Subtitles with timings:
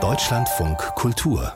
[0.00, 1.54] Deutschlandfunk Kultur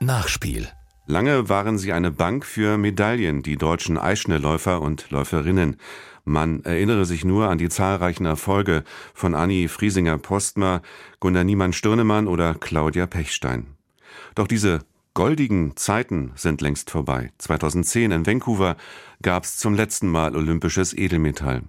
[0.00, 0.66] Nachspiel
[1.06, 5.76] Lange waren sie eine Bank für Medaillen, die deutschen Eisschnellläufer und Läuferinnen.
[6.24, 10.82] Man erinnere sich nur an die zahlreichen Erfolge von Anni Friesinger-Postmer,
[11.20, 13.76] Gunnar Niemann-Stirnemann oder Claudia Pechstein.
[14.34, 14.80] Doch diese
[15.12, 17.30] goldigen Zeiten sind längst vorbei.
[17.38, 18.76] 2010 in Vancouver
[19.22, 21.62] gab's zum letzten Mal olympisches Edelmetall.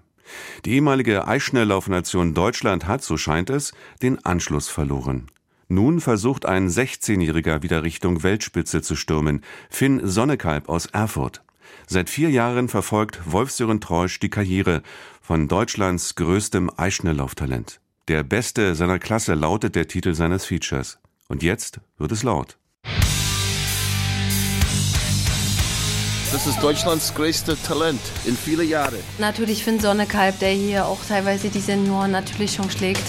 [0.66, 5.28] Die ehemalige Eisschnelllaufnation Deutschland hat, so scheint es, den Anschluss verloren.
[5.68, 11.42] Nun versucht ein 16-Jähriger wieder Richtung Weltspitze zu stürmen, Finn Sonnekalb aus Erfurt.
[11.88, 14.84] Seit vier Jahren verfolgt Wolf-Sören Treusch die Karriere
[15.22, 17.80] von Deutschlands größtem Eisschnelllauftalent.
[18.08, 21.00] Der Beste seiner Klasse lautet der Titel seines Features.
[21.28, 22.58] Und jetzt wird es laut.
[26.36, 28.98] Das ist Deutschlands größte Talent in viele Jahre.
[29.20, 33.04] Natürlich Finn Sonnekalb, der hier auch teilweise die Senioren natürlich schon schlägt.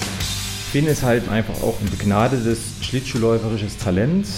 [0.70, 4.28] Finn ist halt einfach auch ein begnadetes Schlittschuhläuferisches Talent.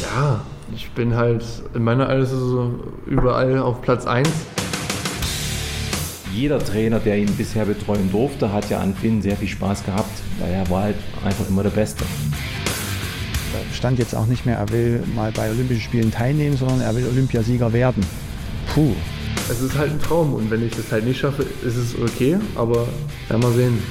[0.00, 2.70] Ja, ich bin halt in meiner Altersklasse
[3.06, 4.28] überall auf Platz 1.
[6.32, 10.22] Jeder Trainer, der ihn bisher betreuen durfte, hat ja an Finn sehr viel Spaß gehabt,
[10.38, 12.04] weil er war halt einfach immer der Beste.
[13.72, 17.06] Stand jetzt auch nicht mehr, er will mal bei Olympischen Spielen teilnehmen, sondern er will
[17.06, 18.04] Olympiasieger werden.
[18.74, 18.94] Puh.
[19.50, 22.38] Es ist halt ein Traum und wenn ich das halt nicht schaffe, ist es okay,
[22.54, 22.86] aber
[23.28, 23.82] werden wir sehen.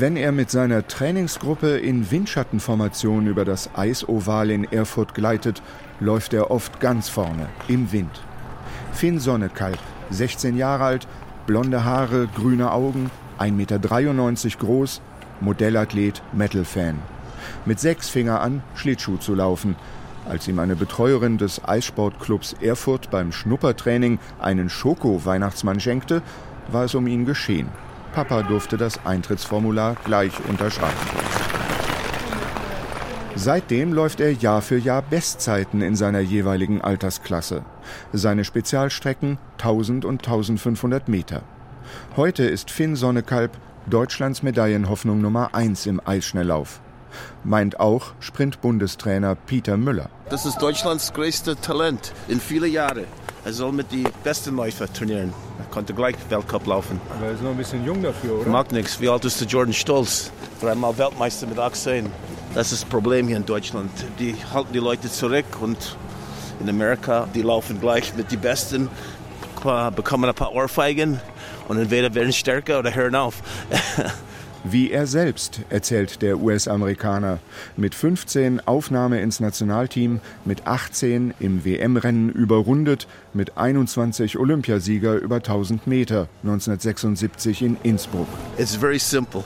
[0.00, 5.62] Wenn er mit seiner Trainingsgruppe in Windschattenformation über das Eisoval in Erfurt gleitet,
[5.98, 8.22] läuft er oft ganz vorne, im Wind.
[8.92, 9.78] Finn Sonnekalb,
[10.08, 11.08] 16 Jahre alt,
[11.46, 15.00] blonde Haare, grüne Augen, 1,93 Meter groß,
[15.40, 16.98] Modellathlet, Metal-Fan.
[17.64, 19.76] Mit sechs Finger an, Schlittschuh zu laufen.
[20.28, 26.22] Als ihm eine Betreuerin des Eissportclubs Erfurt beim Schnuppertraining einen Schoko-Weihnachtsmann schenkte,
[26.70, 27.68] war es um ihn geschehen.
[28.12, 31.39] Papa durfte das Eintrittsformular gleich unterschreiben.
[33.36, 37.64] Seitdem läuft er Jahr für Jahr Bestzeiten in seiner jeweiligen Altersklasse.
[38.12, 41.42] Seine Spezialstrecken 1000 und 1500 Meter.
[42.16, 46.80] Heute ist Finn Sonnekalb Deutschlands Medaillenhoffnung Nummer 1 im Eisschnelllauf.
[47.42, 50.10] Meint auch Sprint-Bundestrainer Peter Müller.
[50.28, 53.04] Das ist Deutschlands größte Talent in viele Jahre.
[53.44, 55.32] Er soll mit die besten Läufer trainieren.
[55.58, 57.00] Er konnte gleich Weltcup laufen.
[57.16, 58.50] Aber er ist noch ein bisschen jung dafür, oder?
[58.50, 59.00] Macht nichts.
[59.00, 60.30] Wie alt ist der Jordan Stolz?
[60.60, 62.06] War einmal Weltmeister mit 18.
[62.54, 63.90] Das ist das Problem hier in Deutschland.
[64.18, 65.96] Die halten die Leute zurück und
[66.58, 68.88] in Amerika, die laufen gleich mit den Besten,
[69.94, 71.20] bekommen ein paar Ohrfeigen
[71.68, 73.36] und entweder werden stärker oder hören auf.
[74.64, 77.38] Wie er selbst, erzählt der US-Amerikaner.
[77.78, 85.86] Mit 15 Aufnahme ins Nationalteam, mit 18 im WM-Rennen überrundet, mit 21 Olympiasieger über 1000
[85.86, 88.28] Meter 1976 in Innsbruck.
[88.58, 89.44] It's very simple.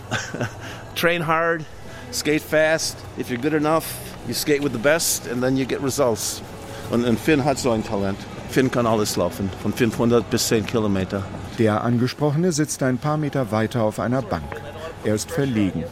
[0.97, 1.65] Train hard,
[2.15, 2.97] skate fast.
[3.19, 3.85] If you're good enough,
[4.27, 6.43] you skate with the best and then you get results.
[6.91, 8.19] Und, und Finn hat so ein Talent.
[8.51, 11.25] Finn kann alles laufen, von 500 bis 10 Kilometer.
[11.59, 14.45] Der Angesprochene sitzt ein paar Meter weiter auf einer Bank.
[15.05, 15.85] Er ist verlegen.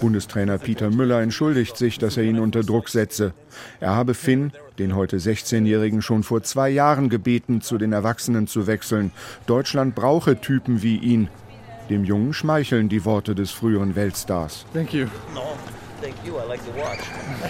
[0.00, 3.34] Bundestrainer Peter Müller entschuldigt sich, dass er ihn unter Druck setze.
[3.80, 8.66] Er habe Finn, den heute 16-Jährigen, schon vor zwei Jahren gebeten, zu den Erwachsenen zu
[8.66, 9.12] wechseln.
[9.46, 11.28] Deutschland brauche Typen wie ihn.
[11.90, 14.64] Dem Jungen schmeicheln die Worte des früheren Weltstars.
[14.72, 15.06] Thank you.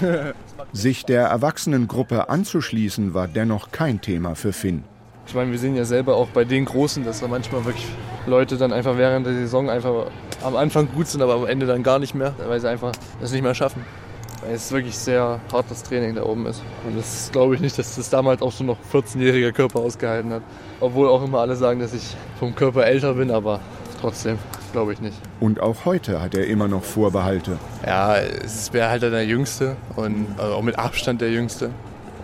[0.72, 4.84] Sich der Erwachsenengruppe anzuschließen, war dennoch kein Thema für Finn.
[5.26, 7.86] Ich meine, wir sehen ja selber auch bei den Großen, dass da manchmal wirklich
[8.26, 10.06] Leute dann einfach während der Saison einfach
[10.42, 13.32] am Anfang gut sind, aber am Ende dann gar nicht mehr, weil sie einfach das
[13.32, 13.84] nicht mehr schaffen.
[14.42, 16.62] Weil es wirklich sehr hartes Training da oben ist.
[16.86, 20.42] Und das glaube ich nicht, dass das damals auch so noch 14-jähriger Körper ausgehalten hat.
[20.80, 23.60] Obwohl auch immer alle sagen, dass ich vom Körper älter bin, aber
[24.00, 24.38] trotzdem
[24.72, 25.16] glaube ich nicht.
[25.40, 27.58] Und auch heute hat er immer noch Vorbehalte.
[27.84, 31.70] Ja, es wäre halt der Jüngste und also auch mit Abstand der Jüngste.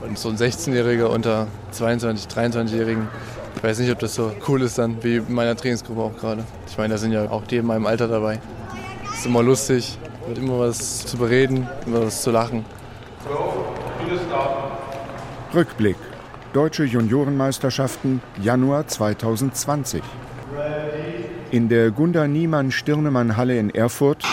[0.03, 3.09] Und so ein 16-Jähriger unter 22, 23-Jährigen,
[3.57, 6.45] ich weiß nicht, ob das so cool ist dann, wie in meiner Trainingsgruppe auch gerade.
[6.69, 8.39] Ich meine, da sind ja auch die in meinem Alter dabei.
[9.11, 12.65] Es ist immer lustig, wird immer was zu bereden, immer was zu lachen.
[15.55, 15.97] Rückblick.
[16.53, 20.03] Deutsche Juniorenmeisterschaften Januar 2020.
[21.53, 24.25] In der Gunda Niemann Stirnemann Halle in Erfurt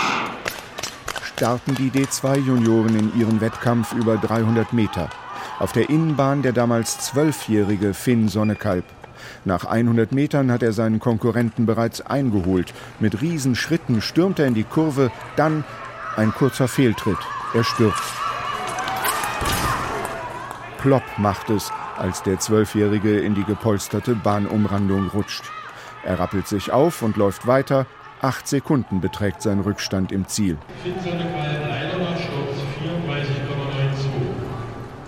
[1.23, 5.09] starten die D2-Junioren in ihren Wettkampf über 300 Meter.
[5.59, 8.83] Auf der Innenbahn der damals zwölfjährige Finn Sonnekalb.
[9.45, 12.73] Nach 100 Metern hat er seinen Konkurrenten bereits eingeholt.
[12.99, 15.63] Mit Riesenschritten stürmt er in die Kurve, dann
[16.17, 17.19] ein kurzer Fehltritt.
[17.53, 18.13] Er stürzt.
[20.79, 21.71] Plopp macht es.
[21.95, 25.43] als der Zwölfjährige in die gepolsterte Bahnumrandung rutscht.
[26.05, 27.85] Er rappelt sich auf und läuft weiter.
[28.21, 30.57] Acht Sekunden beträgt sein Rückstand im Ziel.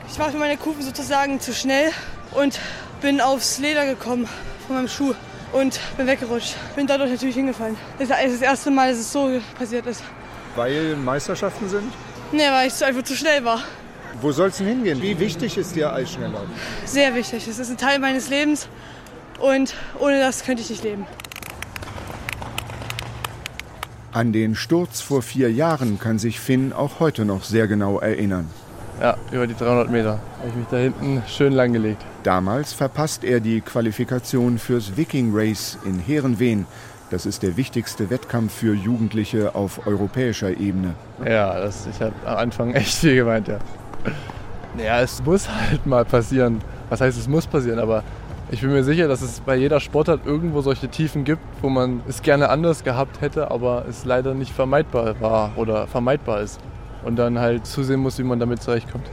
[0.07, 1.91] Ich war für meine Kufen sozusagen zu schnell
[2.31, 2.59] und
[3.01, 4.27] bin aufs Leder gekommen
[4.67, 5.13] von meinem Schuh
[5.51, 6.55] und bin weggerutscht.
[6.75, 7.75] Bin dadurch natürlich hingefallen.
[7.99, 10.01] Das ist das erste Mal, dass es so passiert ist.
[10.55, 11.93] Weil Meisterschaften sind?
[12.31, 13.61] Nee, weil ich einfach zu schnell war.
[14.21, 15.01] Wo soll es denn hingehen?
[15.01, 16.45] Wie wichtig ist dir Eisschnelllauf?
[16.85, 17.47] Sehr wichtig.
[17.47, 18.69] Es ist ein Teil meines Lebens
[19.39, 21.05] und ohne das könnte ich nicht leben.
[24.11, 28.49] An den Sturz vor vier Jahren kann sich Finn auch heute noch sehr genau erinnern.
[29.01, 30.19] Ja, über die 300 Meter.
[30.39, 32.01] Habe ich mich da hinten schön langgelegt.
[32.23, 36.65] Damals verpasst er die Qualifikation fürs Viking Race in Heerenveen.
[37.09, 40.95] Das ist der wichtigste Wettkampf für Jugendliche auf europäischer Ebene.
[41.25, 43.59] Ja, das, ich habe am Anfang echt viel gemeint, ja.
[44.77, 46.61] Ja, es muss halt mal passieren.
[46.89, 48.03] Was heißt, es muss passieren, aber
[48.51, 52.01] ich bin mir sicher, dass es bei jeder Sportart irgendwo solche Tiefen gibt, wo man
[52.07, 56.59] es gerne anders gehabt hätte, aber es leider nicht vermeidbar war oder vermeidbar ist.
[57.03, 59.05] Und dann halt zusehen muss, wie man damit zurechtkommt.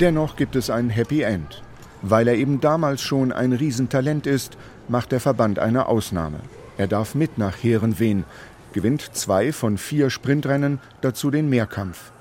[0.00, 1.62] Dennoch gibt es ein Happy End.
[2.02, 4.56] Weil er eben damals schon ein Riesentalent ist,
[4.86, 6.38] macht der Verband eine Ausnahme.
[6.76, 8.24] Er darf mit nach Heerenveen,
[8.72, 12.12] gewinnt zwei von vier Sprintrennen, dazu den Mehrkampf.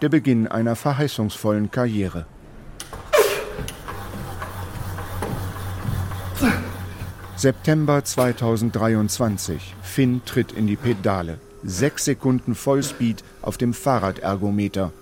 [0.00, 2.24] Der Beginn einer verheißungsvollen Karriere.
[7.36, 9.74] September 2023.
[9.82, 11.38] Finn tritt in die Pedale.
[11.62, 14.92] Sechs Sekunden Vollspeed auf dem Fahrradergometer.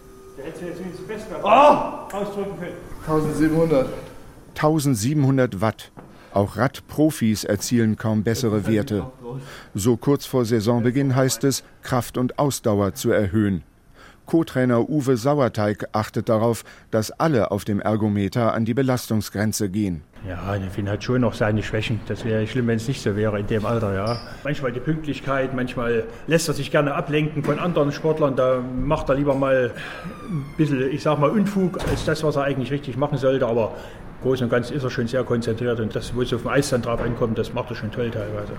[1.43, 2.07] Oh!
[2.13, 3.89] 1700.
[4.55, 5.91] 1700 Watt.
[6.33, 9.11] Auch Radprofis erzielen kaum bessere Werte.
[9.75, 13.63] So kurz vor Saisonbeginn heißt es, Kraft und Ausdauer zu erhöhen.
[14.27, 20.03] Co-Trainer Uwe Sauerteig achtet darauf, dass alle auf dem Ergometer an die Belastungsgrenze gehen.
[20.29, 22.01] Ja, der Finn hat schon noch seine Schwächen.
[22.09, 24.19] Das wäre schlimm, wenn es nicht so wäre in dem Alter, ja.
[24.43, 28.35] Manchmal die Pünktlichkeit, manchmal lässt er sich gerne ablenken von anderen Sportlern.
[28.35, 29.73] Da macht er lieber mal
[30.29, 33.47] ein bisschen, ich sag mal, Unfug als das, was er eigentlich richtig machen sollte.
[33.47, 33.75] Aber
[34.23, 36.71] groß und ganz ist er schon sehr konzentriert und das, wo es auf dem Eis
[36.71, 38.55] dann drauf ankommt, das macht er schon toll teilweise.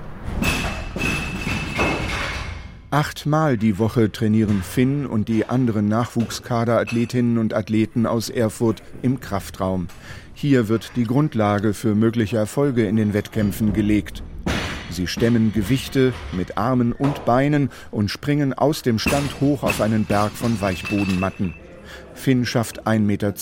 [2.97, 9.87] Achtmal die Woche trainieren Finn und die anderen Nachwuchskaderathletinnen und Athleten aus Erfurt im Kraftraum.
[10.33, 14.23] Hier wird die Grundlage für mögliche Erfolge in den Wettkämpfen gelegt.
[14.89, 20.05] Sie stemmen Gewichte mit Armen und Beinen und springen aus dem Stand hoch auf einen
[20.05, 21.53] Berg von Weichbodenmatten.
[22.15, 23.33] Finn schafft 1,10 Meter,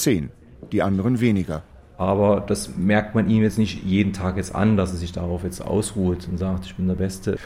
[0.74, 1.64] die anderen weniger.
[1.98, 5.46] Aber das merkt man ihm jetzt nicht jeden Tag jetzt an, dass er sich darauf
[5.46, 7.38] jetzt ausruht und sagt, ich bin der Beste.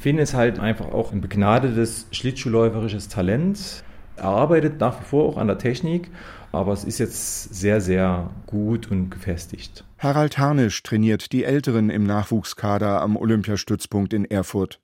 [0.00, 3.84] Finn ist halt einfach auch ein begnadetes schlittschuhläuferisches Talent.
[4.16, 6.10] Er arbeitet nach wie vor auch an der Technik,
[6.52, 9.84] aber es ist jetzt sehr, sehr gut und gefestigt.
[9.98, 14.80] Harald Harnisch trainiert die Älteren im Nachwuchskader am Olympiastützpunkt in Erfurt.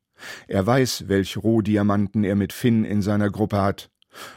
[0.48, 3.88] Er weiß, welch Rohdiamanten er mit Finn in seiner Gruppe hat.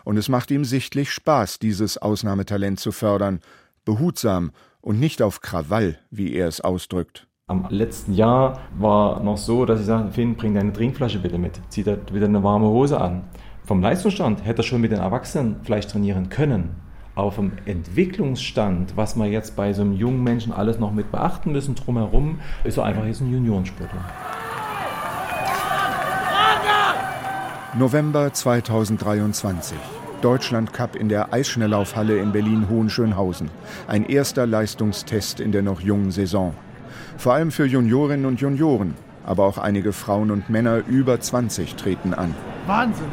[0.05, 3.41] Und es macht ihm sichtlich Spaß, dieses Ausnahmetalent zu fördern.
[3.83, 7.28] Behutsam und nicht auf Krawall, wie er es ausdrückt.
[7.49, 11.59] Am letzten Jahr war noch so, dass ich sagte, Finn, bring deine Trinkflasche bitte mit.
[11.69, 13.23] Zieh da wieder eine warme Hose an.
[13.63, 16.75] Vom Leistungsstand hätte er schon mit den Erwachsenen vielleicht trainieren können.
[17.15, 21.51] Aber vom Entwicklungsstand, was wir jetzt bei so einem jungen Menschen alles noch mit beachten
[21.51, 24.05] müssen drumherum, ist er einfach jetzt ein Juniorensportler.
[27.79, 29.75] November 2023.
[30.21, 33.49] Deutschland Cup in der Eisschnelllaufhalle in Berlin-Hohenschönhausen.
[33.87, 36.53] Ein erster Leistungstest in der noch jungen Saison.
[37.19, 38.93] Vor allem für Juniorinnen und Junioren.
[39.25, 42.33] Aber auch einige Frauen und Männer über 20 treten an.
[42.65, 43.07] Wahnsinn!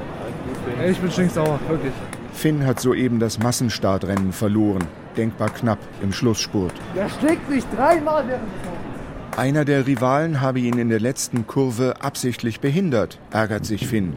[0.89, 1.93] Ich bin stinksauer, wirklich.
[2.33, 4.85] Finn hat soeben das Massenstartrennen verloren.
[5.17, 6.73] Denkbar knapp im Schlussspurt.
[6.95, 11.97] Der schlägt sich dreimal während des Einer der Rivalen habe ihn in der letzten Kurve
[12.01, 14.13] absichtlich behindert, ärgert sich Finn.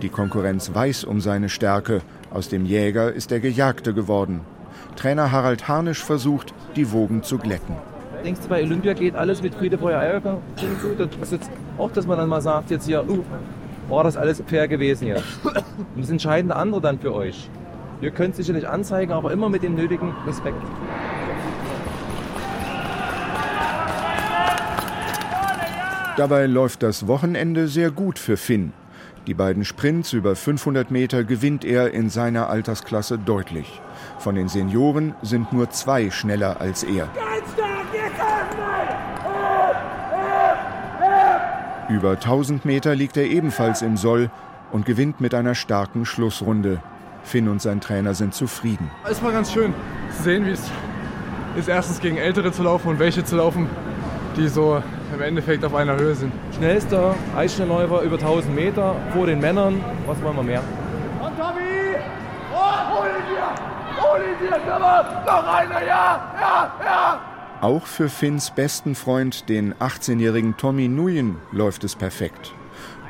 [0.00, 2.00] Die Konkurrenz weiß um seine Stärke.
[2.30, 4.40] Aus dem Jäger ist der Gejagte geworden.
[4.96, 7.76] Trainer Harald Harnisch versucht, die Wogen zu glätten.
[8.24, 10.38] Denkst du, bei Olympia geht alles mit Friede, Feuer, Eierlikör?
[10.98, 13.24] Das ist jetzt auch, dass man dann mal sagt, jetzt hier, uh,
[13.88, 15.22] war das alles fair gewesen hier.
[15.44, 17.48] Und das entscheidende andere dann für euch.
[18.00, 20.62] Ihr könnt sicherlich anzeigen, aber immer mit dem nötigen Respekt.
[26.16, 28.72] Dabei läuft das Wochenende sehr gut für Finn.
[29.28, 33.80] Die beiden Sprints über 500 Meter gewinnt er in seiner Altersklasse deutlich.
[34.18, 37.08] Von den Senioren sind nur zwei schneller als er.
[41.88, 44.30] Über 1000 Meter liegt er ebenfalls im Soll
[44.72, 46.82] und gewinnt mit einer starken Schlussrunde.
[47.22, 48.90] Finn und sein Trainer sind zufrieden.
[49.08, 49.72] Es war ganz schön
[50.14, 50.70] zu sehen, wie es
[51.56, 53.68] ist erstens gegen Ältere zu laufen und welche zu laufen,
[54.36, 54.82] die so
[55.14, 56.32] im Endeffekt auf einer Höhe sind.
[56.56, 59.82] Schnellster Eisschnellläufer über 1000 Meter vor den Männern.
[60.06, 60.62] Was wollen wir mehr?
[61.20, 61.96] Und Tommy!
[62.54, 64.02] Oh, hol ihn dir!
[64.02, 64.78] Hol ihn dir!
[65.26, 66.32] Noch einer, ja!
[66.38, 67.20] Ja, ja!
[67.60, 72.54] Auch für Finns besten Freund, den 18-jährigen Tommy Nguyen, läuft es perfekt.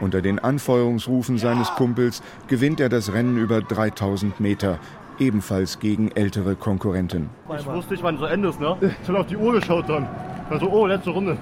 [0.00, 4.78] Unter den Anfeuerungsrufen seines Kumpels gewinnt er das Rennen über 3000 Meter,
[5.18, 7.28] ebenfalls gegen ältere Konkurrenten.
[7.58, 8.76] Ich wusste nicht, wann es so Ende ist, ne?
[9.02, 10.08] Ich habe auf die Uhr geschaut dann.
[10.48, 11.36] Also, oh, letzte Runde.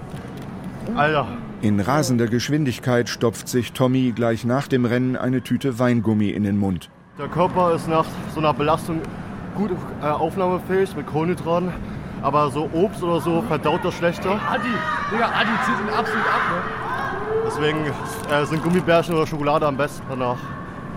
[0.96, 1.28] Alter.
[1.62, 6.58] In rasender Geschwindigkeit stopft sich Tommy gleich nach dem Rennen eine Tüte Weingummi in den
[6.58, 6.90] Mund.
[7.20, 9.00] Der Körper ist nach so einer Belastung
[9.54, 9.70] gut
[10.02, 11.72] äh, aufnahmefähig mit Kohlenhydraten.
[12.26, 14.40] Aber so Obst oder so verdaut das schlechter.
[14.50, 14.66] Adi,
[15.12, 17.44] Digga, Adi zieht ihn absolut ab, ne?
[17.46, 17.78] Deswegen
[18.32, 20.38] äh, sind Gummibärchen oder Schokolade am besten danach,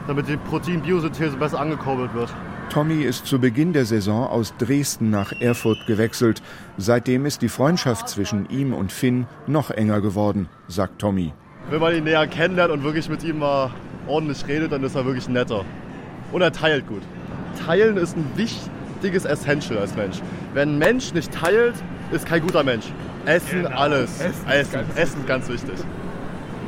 [0.07, 2.33] damit die Proteinbiosynthese besser angekurbelt wird.
[2.71, 6.41] Tommy ist zu Beginn der Saison aus Dresden nach Erfurt gewechselt.
[6.79, 11.31] Seitdem ist die Freundschaft zwischen ihm und Finn noch enger geworden, sagt Tommy.
[11.69, 13.69] Wenn man ihn näher kennenlernt und wirklich mit ihm mal
[14.07, 15.63] ordentlich redet, dann ist er wirklich netter.
[16.31, 17.03] Und er teilt gut.
[17.67, 20.21] Teilen ist ein wichtiges Essential als Mensch.
[20.53, 21.75] Wenn ein Mensch nicht teilt,
[22.11, 22.85] ist kein guter Mensch.
[23.25, 23.77] Essen genau.
[23.77, 24.19] alles.
[24.19, 25.75] Essen, Essen, ganz, Essen ganz wichtig.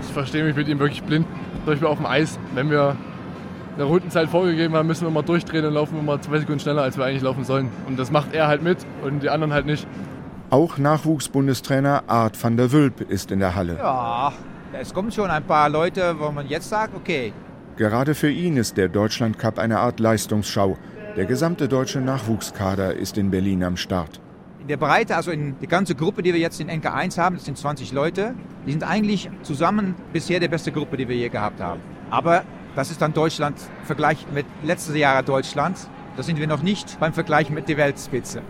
[0.02, 1.26] Ich verstehe mich mit ihm wirklich blind.
[1.58, 2.96] Zum Beispiel auf dem Eis, wenn wir
[3.76, 6.82] eine Rundenzeit vorgegeben haben, müssen wir mal durchdrehen und laufen wir mal zwei Sekunden schneller,
[6.82, 7.70] als wir eigentlich laufen sollen.
[7.88, 9.88] Und das macht er halt mit und die anderen halt nicht.
[10.50, 13.78] Auch Nachwuchsbundestrainer Art van der Wülp ist in der Halle.
[13.78, 14.34] Ja,
[14.74, 17.34] es kommen schon ein paar Leute, wo man jetzt sagt, okay.
[17.78, 20.78] Gerade für ihn ist der Deutschlandcup eine Art Leistungsschau.
[21.18, 24.22] Der gesamte deutsche Nachwuchskader ist in Berlin am Start.
[24.62, 27.44] In der Breite, also in die ganze Gruppe, die wir jetzt in NK1 haben, das
[27.44, 28.34] sind 20 Leute,
[28.66, 31.82] die sind eigentlich zusammen bisher die beste Gruppe, die wir je gehabt haben.
[32.10, 32.44] Aber
[32.78, 35.76] das ist dann Deutschland, Vergleich mit letztes Jahr Deutschland.
[36.16, 38.42] Da sind wir noch nicht beim Vergleich mit der Weltspitze.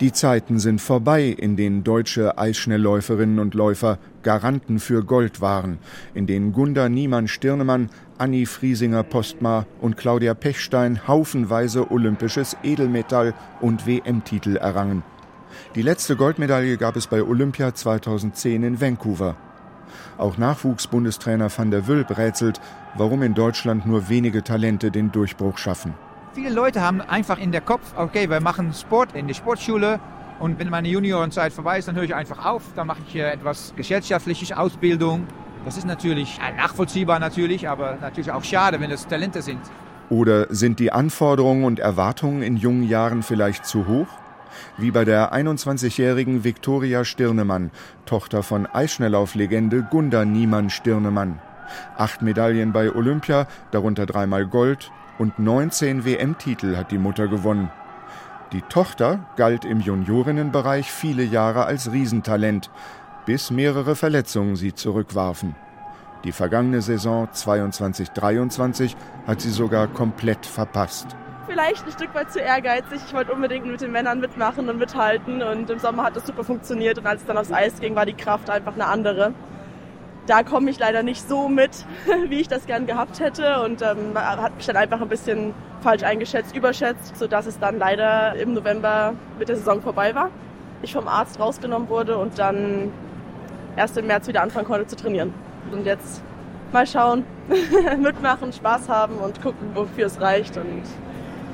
[0.00, 5.78] Die Zeiten sind vorbei, in denen deutsche Eisschnellläuferinnen und Läufer Garanten für Gold waren,
[6.14, 15.02] in denen Gunda Niemann-Stirnemann, Anni Friesinger-Postma und Claudia Pechstein haufenweise olympisches Edelmetall und WM-Titel errangen.
[15.74, 19.36] Die letzte Goldmedaille gab es bei Olympia 2010 in Vancouver.
[20.16, 22.60] Auch Nachwuchsbundestrainer van der Wülp rätselt,
[22.96, 25.94] warum in Deutschland nur wenige Talente den Durchbruch schaffen.
[26.38, 29.98] Viele Leute haben einfach in der Kopf, okay, wir machen Sport in der Sportschule
[30.38, 33.74] und wenn meine Juniorenzeit vorbei ist, dann höre ich einfach auf, dann mache ich etwas
[33.74, 35.26] gesellschaftliches, Ausbildung.
[35.64, 39.58] Das ist natürlich nachvollziehbar natürlich, aber natürlich auch schade, wenn es Talente sind.
[40.10, 44.06] Oder sind die Anforderungen und Erwartungen in jungen Jahren vielleicht zu hoch?
[44.76, 47.70] wie bei der 21-jährigen Viktoria Stirnemann,
[48.06, 51.40] Tochter von Eisschnelllauflegende Gunda Niemann-Stirnemann.
[51.96, 57.70] Acht Medaillen bei Olympia, darunter dreimal Gold und 19 WM-Titel hat die Mutter gewonnen.
[58.52, 62.70] Die Tochter galt im Juniorinnenbereich viele Jahre als Riesentalent,
[63.26, 65.54] bis mehrere Verletzungen sie zurückwarfen.
[66.24, 68.94] Die vergangene Saison 22-23
[69.26, 71.16] hat sie sogar komplett verpasst
[71.48, 73.00] vielleicht ein Stück weit zu ehrgeizig.
[73.06, 76.44] Ich wollte unbedingt mit den Männern mitmachen und mithalten und im Sommer hat das super
[76.44, 79.32] funktioniert und als es dann aufs Eis ging, war die Kraft einfach eine andere.
[80.28, 81.70] Da komme ich leider nicht so mit,
[82.28, 86.02] wie ich das gern gehabt hätte und ähm, hat mich dann einfach ein bisschen falsch
[86.02, 90.30] eingeschätzt, überschätzt, sodass es dann leider im November mit der Saison vorbei war.
[90.82, 92.92] Ich vom Arzt rausgenommen wurde und dann
[93.74, 95.32] erst im März wieder anfangen konnte zu trainieren.
[95.72, 96.22] Und jetzt
[96.72, 97.24] mal schauen,
[97.98, 100.82] mitmachen, Spaß haben und gucken, wofür es reicht und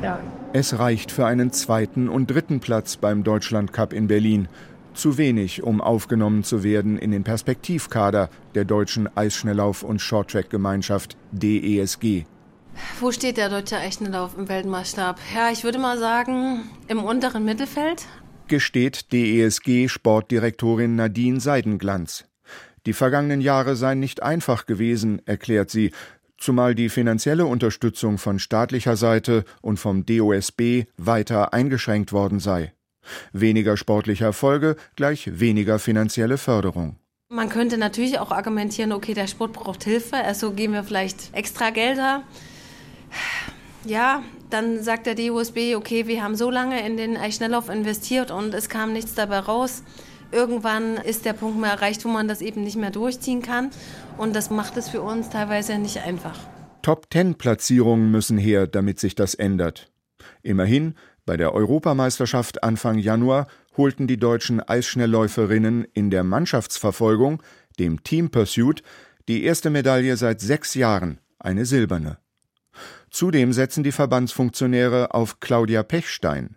[0.03, 0.19] ja.
[0.53, 4.49] Es reicht für einen zweiten und dritten Platz beim Deutschlandcup in Berlin.
[4.95, 12.25] Zu wenig, um aufgenommen zu werden in den Perspektivkader der deutschen Eisschnelllauf- und Shorttrack-Gemeinschaft DESG.
[13.01, 15.19] Wo steht der deutsche Eisschnelllauf im Weltmaßstab?
[15.35, 18.07] Ja, ich würde mal sagen, im unteren Mittelfeld.
[18.47, 22.25] Gesteht DESG-Sportdirektorin Nadine Seidenglanz.
[22.87, 25.93] Die vergangenen Jahre seien nicht einfach gewesen, erklärt sie,
[26.37, 32.73] zumal die finanzielle Unterstützung von staatlicher Seite und vom DOSB weiter eingeschränkt worden sei.
[33.33, 36.97] Weniger sportliche Erfolge gleich weniger finanzielle Förderung.
[37.29, 41.71] Man könnte natürlich auch argumentieren, okay, der Sport braucht Hilfe, also geben wir vielleicht extra
[41.71, 42.23] Gelder.
[43.87, 48.55] Ja, dann sagt der DOSB, okay, wir haben so lange in den Eisschnelllauf investiert und
[48.55, 49.83] es kam nichts dabei raus
[50.35, 53.71] irgendwann ist der Punkt mal erreicht, wo man das eben nicht mehr durchziehen kann.
[54.19, 56.39] Und das macht es für uns teilweise nicht einfach.
[56.83, 59.91] Top-10-Platzierungen müssen her, damit sich das ändert.
[60.43, 60.95] Immerhin,
[61.27, 67.43] bei der Europameisterschaft Anfang Januar holten die deutschen Eisschnellläuferinnen in der Mannschaftsverfolgung,
[67.79, 68.83] dem Team Pursuit,
[69.29, 72.19] die erste Medaille seit sechs Jahren, eine silberne.
[73.11, 76.57] Zudem setzen die Verbandsfunktionäre auf Claudia Pechstein.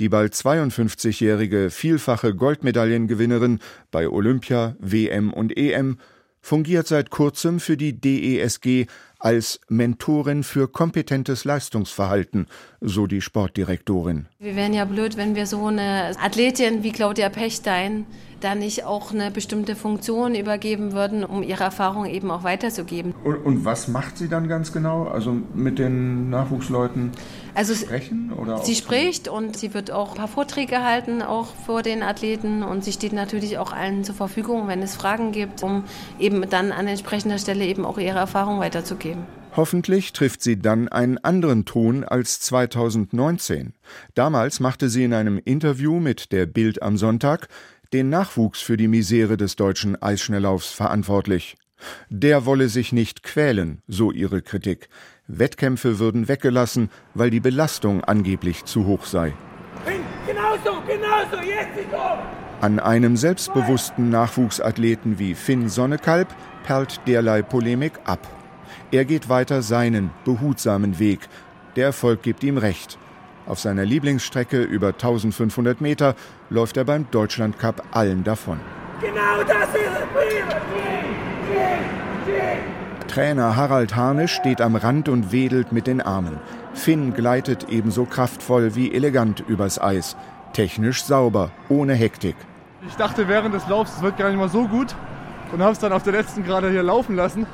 [0.00, 5.98] Die bald 52-jährige vielfache Goldmedaillengewinnerin bei Olympia, WM und EM
[6.40, 8.86] fungiert seit kurzem für die DESG
[9.22, 12.48] als Mentorin für kompetentes Leistungsverhalten,
[12.80, 14.26] so die Sportdirektorin.
[14.40, 18.04] Wir wären ja blöd, wenn wir so eine Athletin wie Claudia Pechstein
[18.42, 23.14] da nicht auch eine bestimmte Funktion übergeben würden, um ihre Erfahrung eben auch weiterzugeben.
[23.24, 25.04] Und, und was macht sie dann ganz genau?
[25.04, 27.12] Also mit den Nachwuchsleuten
[27.54, 28.32] also sprechen?
[28.32, 32.62] Oder sie spricht und sie wird auch ein paar Vorträge halten, auch vor den Athleten.
[32.62, 35.84] Und sie steht natürlich auch allen zur Verfügung, wenn es Fragen gibt, um
[36.18, 39.24] eben dann an entsprechender Stelle eben auch ihre Erfahrung weiterzugeben.
[39.54, 43.74] Hoffentlich trifft sie dann einen anderen Ton als 2019.
[44.14, 47.48] Damals machte sie in einem Interview mit der Bild am Sonntag
[47.92, 51.56] den Nachwuchs für die Misere des deutschen Eisschnelllaufs verantwortlich.
[52.08, 54.88] Der wolle sich nicht quälen, so ihre Kritik.
[55.26, 59.32] Wettkämpfe würden weggelassen, weil die Belastung angeblich zu hoch sei.
[60.26, 61.92] Genauso, genauso, jetzt
[62.60, 66.28] An einem selbstbewussten Nachwuchsathleten wie Finn Sonnekalb
[66.64, 68.28] perlt derlei Polemik ab.
[68.90, 71.20] Er geht weiter seinen behutsamen Weg.
[71.76, 72.98] Der Erfolg gibt ihm recht.
[73.52, 76.14] Auf seiner Lieblingsstrecke über 1500 Meter
[76.48, 78.58] läuft er beim Deutschlandcup allen davon.
[79.02, 79.90] Genau das ist
[83.04, 83.12] es!
[83.12, 86.38] Trainer Harald Harnisch steht am Rand und wedelt mit den Armen.
[86.72, 90.16] Finn gleitet ebenso kraftvoll wie elegant übers Eis.
[90.54, 92.36] Technisch sauber, ohne Hektik.
[92.88, 94.94] Ich dachte während des Laufs, es wird gar nicht mal so gut
[95.52, 97.46] und habe es dann auf der letzten Gerade hier laufen lassen.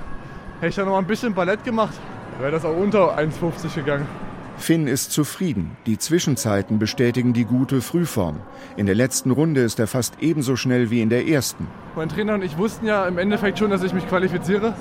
[0.61, 1.95] Hätte ich dann noch mal ein bisschen Ballett gemacht,
[2.38, 4.28] wäre das auch unter 1,50 gegangen.
[4.59, 5.77] Finn ist zufrieden.
[5.87, 8.41] Die Zwischenzeiten bestätigen die gute Frühform.
[8.77, 11.69] In der letzten Runde ist er fast ebenso schnell wie in der ersten.
[11.97, 14.75] Mein Trainer und ich wussten ja im Endeffekt schon, dass ich mich qualifiziere.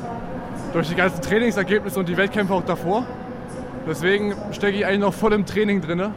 [0.73, 3.05] Durch die ganzen Trainingsergebnisse und die Wettkämpfe auch davor.
[3.87, 6.11] Deswegen stecke ich eigentlich noch voll im Training drin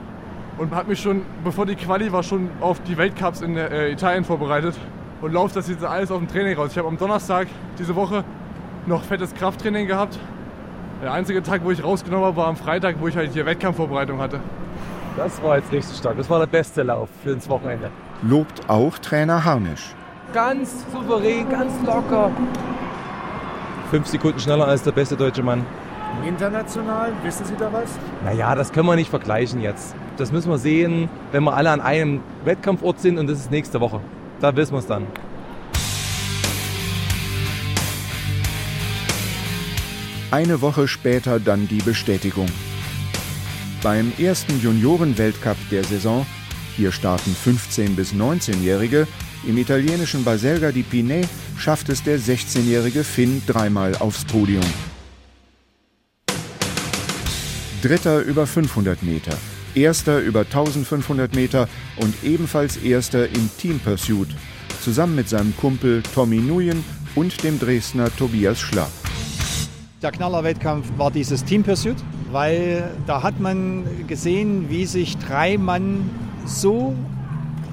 [0.59, 4.25] und habe mich schon, bevor die Quali war, schon auf die Weltcups in äh, Italien
[4.25, 4.75] vorbereitet
[5.21, 6.71] und laufe das jetzt alles auf dem Training raus.
[6.73, 7.47] Ich habe am Donnerstag
[7.79, 8.25] diese Woche
[8.87, 10.19] noch fettes Krafttraining gehabt
[11.03, 14.19] der einzige Tag, wo ich rausgenommen habe, war am Freitag, wo ich halt hier Wettkampfvorbereitung
[14.21, 14.41] hatte.
[15.17, 16.17] Das war jetzt nicht so stark.
[16.17, 17.91] Das war der beste Lauf für das Wochenende.
[18.23, 19.95] Lobt auch Trainer Harnisch.
[20.33, 22.31] Ganz souverän, ganz locker.
[23.91, 25.67] Fünf Sekunden schneller als der beste deutsche Mann.
[26.27, 27.99] International, wissen Sie da was?
[28.25, 29.95] Naja, das können wir nicht vergleichen jetzt.
[30.17, 33.81] Das müssen wir sehen, wenn wir alle an einem Wettkampfort sind und das ist nächste
[33.81, 34.01] Woche.
[34.41, 35.07] Da wissen wir es dann.
[40.31, 42.47] Eine Woche später dann die Bestätigung.
[43.83, 46.25] Beim ersten Juniorenweltcup der Saison,
[46.77, 49.09] hier starten 15- bis 19-Jährige,
[49.45, 51.27] im italienischen Baselga di Pinay
[51.59, 54.65] schafft es der 16-jährige Finn dreimal aufs Podium.
[57.83, 59.37] Dritter über 500 Meter,
[59.75, 64.29] erster über 1500 Meter und ebenfalls erster im Team Pursuit,
[64.81, 66.85] zusammen mit seinem Kumpel Tommy Nuyen
[67.17, 69.00] und dem Dresdner Tobias Schlapp.
[70.03, 71.97] Der Knallerwettkampf war dieses Team Pursuit,
[72.33, 76.09] weil da hat man gesehen, wie sich drei Mann
[76.47, 76.95] so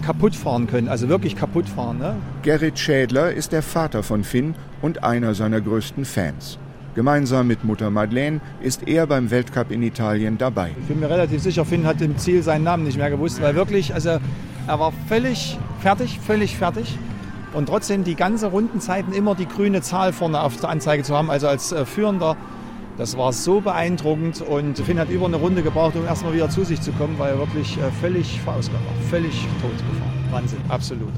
[0.06, 2.00] kaputt fahren können, also wirklich kaputt fahren.
[2.00, 2.16] Ne?
[2.42, 6.60] Gerrit Schädler ist der Vater von Finn und einer seiner größten Fans.
[6.96, 10.72] Gemeinsam mit Mutter Madeleine ist er beim Weltcup in Italien dabei.
[10.82, 13.56] Ich bin mir relativ sicher, Finn hat im Ziel seinen Namen nicht mehr gewusst, weil
[13.56, 14.18] wirklich, also
[14.68, 16.98] er war völlig fertig, völlig fertig
[17.54, 21.30] und trotzdem die ganze Rundenzeiten immer die grüne Zahl vorne auf der Anzeige zu haben,
[21.30, 22.36] also als äh, Führender.
[22.98, 26.64] Das war so beeindruckend und Finn hat über eine Runde gebraucht, um erstmal wieder zu
[26.64, 30.28] sich zu kommen, weil er wirklich äh, völlig verausgabt war, völlig tot gefahren.
[30.32, 31.14] Wahnsinn, absolut.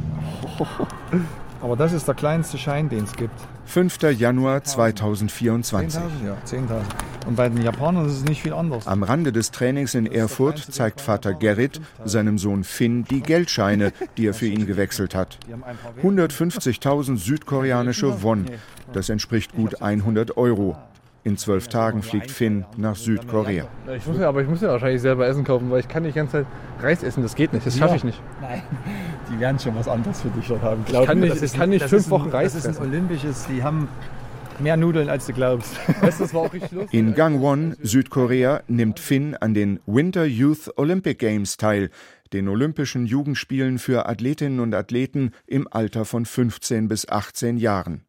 [1.62, 3.34] Aber das ist der kleinste Schein, den es gibt.
[3.66, 4.02] 5.
[4.18, 6.02] Januar 2024.
[6.02, 7.28] 10.000, ja, 10.000.
[7.28, 8.88] Und bei den Japanern ist es nicht viel anders.
[8.88, 14.26] Am Rande des Trainings in Erfurt zeigt Vater Gerrit seinem Sohn Finn die Geldscheine, die
[14.28, 15.38] er für ihn gewechselt hat.
[16.02, 18.46] 150.000 südkoreanische Won.
[18.94, 20.78] Das entspricht gut 100 Euro.
[21.30, 23.68] In zwölf Tagen fliegt Finn nach Südkorea.
[23.96, 26.16] Ich muss ja, aber ich muss ja wahrscheinlich selber Essen kaufen, weil ich kann nicht
[26.16, 26.48] die ganze Zeit
[26.82, 27.22] Reis essen.
[27.22, 27.68] Das geht nicht.
[27.68, 28.20] Das schaffe ich nicht.
[28.42, 28.64] Nein,
[29.32, 30.84] die werden schon was anderes für dich dort haben.
[30.88, 32.82] ich kann nicht, ich kann nicht fünf Wochen Reis Das ist essen.
[32.82, 33.88] ein olympisches, die haben
[34.58, 35.72] mehr Nudeln, als du glaubst.
[36.02, 37.00] Weißt du, das war auch richtig lustig.
[37.00, 41.92] In Gangwon, Südkorea, nimmt Finn an den Winter Youth Olympic Games teil,
[42.34, 48.02] den Olympischen Jugendspielen für Athletinnen und Athleten im Alter von 15 bis 18 Jahren.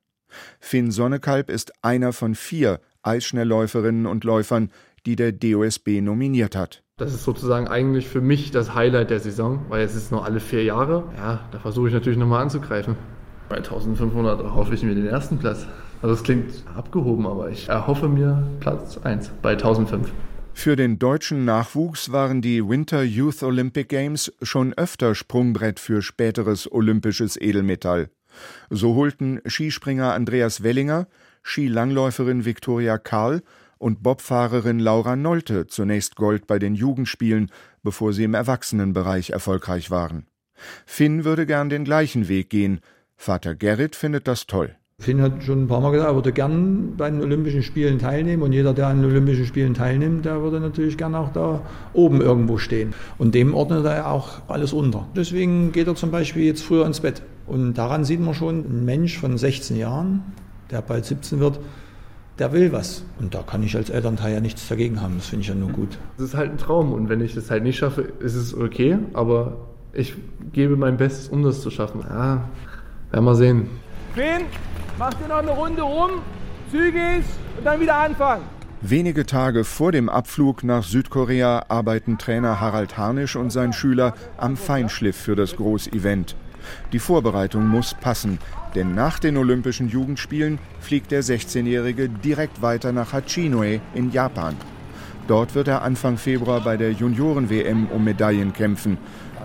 [0.58, 4.70] Finn Sonnekalb ist einer von vier Eisschnellläuferinnen und Läufern,
[5.06, 6.82] die der DOSB nominiert hat.
[6.96, 10.38] Das ist sozusagen eigentlich für mich das Highlight der Saison, weil es ist nur alle
[10.38, 11.04] vier Jahre.
[11.16, 12.96] Ja, da versuche ich natürlich nochmal anzugreifen.
[13.48, 15.66] Bei 1500 erhoffe ich mir den ersten Platz.
[16.02, 20.12] Also es klingt abgehoben, aber ich erhoffe mir Platz 1 bei 1005.
[20.52, 26.70] Für den deutschen Nachwuchs waren die Winter Youth Olympic Games schon öfter Sprungbrett für späteres
[26.70, 28.10] olympisches Edelmetall.
[28.70, 31.06] So holten Skispringer Andreas Wellinger,
[31.42, 33.42] Skilangläuferin Viktoria Karl
[33.78, 37.50] und Bobfahrerin Laura Nolte zunächst Gold bei den Jugendspielen,
[37.82, 40.26] bevor sie im Erwachsenenbereich erfolgreich waren.
[40.84, 42.80] Finn würde gern den gleichen Weg gehen.
[43.16, 44.76] Vater Gerrit findet das toll.
[45.00, 48.42] Finn hat schon ein paar Mal gesagt, er würde gern bei den Olympischen Spielen teilnehmen
[48.42, 51.62] und jeder, der an den Olympischen Spielen teilnimmt, der würde natürlich gern auch da
[51.94, 52.92] oben irgendwo stehen.
[53.16, 55.08] Und dem ordnet er auch alles unter.
[55.16, 57.22] Deswegen geht er zum Beispiel jetzt früher ins Bett.
[57.50, 60.22] Und daran sieht man schon, ein Mensch von 16 Jahren,
[60.70, 61.58] der bald 17 wird,
[62.38, 63.02] der will was.
[63.18, 65.16] Und da kann ich als Elternteil ja nichts dagegen haben.
[65.16, 65.98] Das finde ich ja nur gut.
[66.16, 68.98] Das ist halt ein Traum und wenn ich das halt nicht schaffe, ist es okay,
[69.14, 69.56] aber
[69.92, 70.14] ich
[70.52, 72.02] gebe mein Bestes, um das zu schaffen.
[72.08, 72.48] Ja,
[73.10, 73.68] werden wir sehen.
[74.14, 74.46] Finn,
[74.96, 76.10] mach dir noch eine Runde rum,
[76.70, 77.24] zügig
[77.58, 78.44] und dann wieder anfangen.
[78.80, 84.56] Wenige Tage vor dem Abflug nach Südkorea arbeiten Trainer Harald Harnisch und sein Schüler am
[84.56, 86.36] Feinschliff für das Großevent.
[86.92, 88.38] Die Vorbereitung muss passen,
[88.74, 94.56] denn nach den Olympischen Jugendspielen fliegt der 16-Jährige direkt weiter nach Hachinoe in Japan.
[95.28, 98.98] Dort wird er Anfang Februar bei der Junioren-WM um Medaillen kämpfen.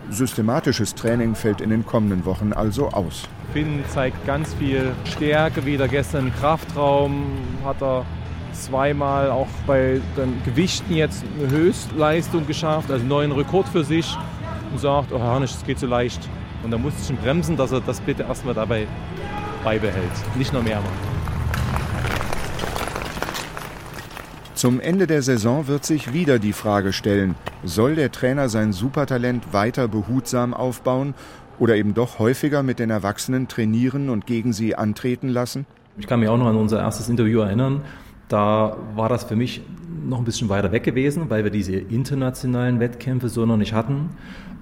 [0.10, 3.28] Systematisches Training fällt in den kommenden Wochen also aus.
[3.54, 5.88] Finn zeigt ganz viel Stärke wieder.
[5.88, 7.26] Gestern im Kraftraum
[7.64, 8.06] hat er
[8.54, 14.18] zweimal auch bei den Gewichten jetzt eine Höchstleistung geschafft, also einen neuen Rekord für sich
[14.72, 16.30] und sagt, oh Herr es geht so leicht.
[16.66, 18.88] Und da muss ich schon bremsen, dass er das bitte erstmal dabei
[19.64, 20.98] beibehält, nicht noch mehr machen.
[24.56, 29.54] Zum Ende der Saison wird sich wieder die Frage stellen, soll der Trainer sein Supertalent
[29.54, 31.14] weiter behutsam aufbauen
[31.60, 35.68] oder eben doch häufiger mit den Erwachsenen trainieren und gegen sie antreten lassen?
[36.00, 37.82] Ich kann mich auch noch an unser erstes Interview erinnern.
[38.28, 39.62] Da war das für mich
[40.08, 44.10] noch ein bisschen weiter weg gewesen, weil wir diese internationalen Wettkämpfe so noch nicht hatten.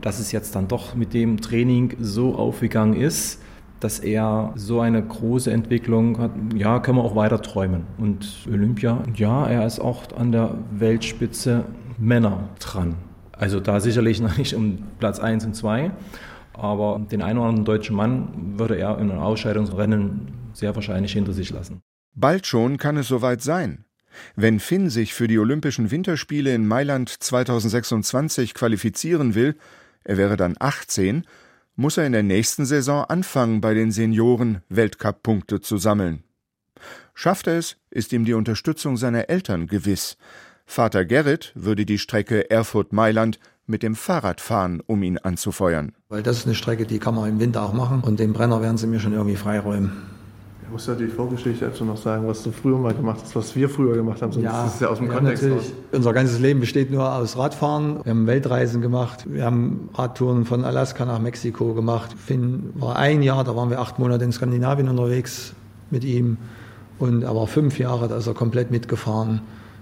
[0.01, 3.41] Dass es jetzt dann doch mit dem Training so aufgegangen ist,
[3.79, 7.83] dass er so eine große Entwicklung hat, ja, können wir auch weiter träumen.
[7.97, 11.65] Und Olympia, ja, er ist auch an der Weltspitze
[11.97, 12.95] Männer dran.
[13.33, 15.91] Also da sicherlich noch nicht um Platz 1 und 2,
[16.53, 21.33] aber den einen oder anderen deutschen Mann würde er in einem Ausscheidungsrennen sehr wahrscheinlich hinter
[21.33, 21.81] sich lassen.
[22.15, 23.85] Bald schon kann es soweit sein.
[24.35, 29.55] Wenn Finn sich für die Olympischen Winterspiele in Mailand 2026 qualifizieren will,
[30.03, 31.25] er wäre dann 18,
[31.75, 36.23] muss er in der nächsten Saison anfangen, bei den Senioren Weltcup-Punkte zu sammeln.
[37.13, 40.17] Schafft er es, ist ihm die Unterstützung seiner Eltern gewiss.
[40.65, 45.93] Vater Gerrit würde die Strecke Erfurt-Mailand mit dem Fahrrad fahren, um ihn anzufeuern.
[46.09, 48.61] Weil das ist eine Strecke, die kann man im Winter auch machen und den Brenner
[48.61, 49.91] werden sie mir schon irgendwie freiräumen.
[50.73, 53.55] Ich muss ja die Vorgeschichte dazu noch sagen, was du früher mal gemacht hast, was
[53.55, 54.31] wir früher gemacht haben.
[54.31, 55.65] Sonst Ja, ist es ja aus dem ja, Kontext natürlich.
[55.67, 55.73] raus.
[55.91, 58.03] Unser ganzes Leben besteht nur aus Radfahren.
[58.03, 59.25] Wir haben Weltreisen gemacht.
[59.31, 62.15] Wir haben Radtouren von Alaska nach Mexiko gemacht.
[62.17, 65.53] Finn war ein Jahr, da waren wir acht Monate in Skandinavien unterwegs
[65.91, 66.37] mit ihm.
[66.97, 69.41] Und er war fünf Jahre, da ist er komplett mitgefahren.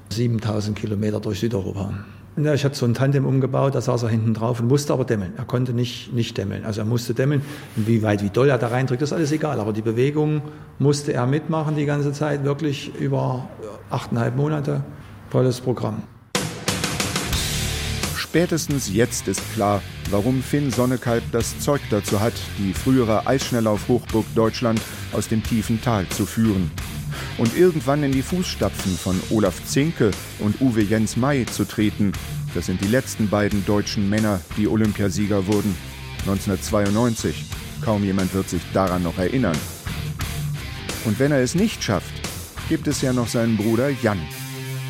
[0.10, 1.94] 7000 Kilometer durch Südeuropa.
[2.38, 5.04] Ja, ich hatte so ein Tandem umgebaut, da saß er hinten drauf und musste aber
[5.04, 5.34] dämmeln.
[5.38, 6.64] Er konnte nicht, nicht dämmeln.
[6.64, 7.42] Also er musste dämmeln.
[7.76, 9.60] Und wie weit, wie doll er da reindrückt, ist alles egal.
[9.60, 10.42] Aber die Bewegung
[10.80, 13.50] musste er mitmachen die ganze Zeit, wirklich über
[13.90, 14.82] achteinhalb Monate.
[15.30, 16.04] Volles Programm.
[18.16, 24.82] Spätestens jetzt ist klar, warum Finn Sonnekalb das Zeug dazu hat, die frühere Eisschnelllauf-Hochburg Deutschland
[25.12, 26.72] aus dem tiefen Tal zu führen.
[27.42, 32.12] Und irgendwann in die Fußstapfen von Olaf Zinke und Uwe Jens May zu treten.
[32.54, 35.76] Das sind die letzten beiden deutschen Männer, die Olympiasieger wurden.
[36.20, 37.46] 1992.
[37.84, 39.58] Kaum jemand wird sich daran noch erinnern.
[41.06, 42.14] Und wenn er es nicht schafft,
[42.70, 44.22] gibt es ja noch seinen Bruder Jan.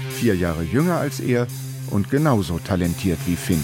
[0.10, 1.48] Vier Jahre jünger als er
[1.90, 3.64] und genauso talentiert wie Finn.